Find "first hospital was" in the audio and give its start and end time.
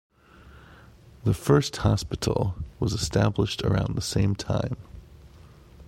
1.35-2.93